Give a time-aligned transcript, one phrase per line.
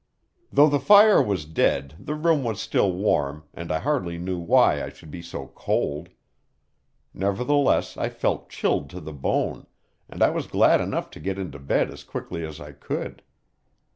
[0.51, 4.81] Though the fire was dead, the room was still warm, and I hardly knew why
[4.83, 6.09] I should be so cold.
[7.13, 9.67] Nevertheless, I felt chilled to the bone,
[10.09, 13.21] and I was glad enough to get into bed as quickly as I could.